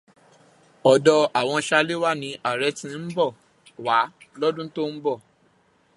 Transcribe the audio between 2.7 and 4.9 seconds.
ti ń bọ̀ wá lọ́dún tó